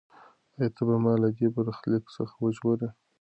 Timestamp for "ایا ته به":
0.57-0.95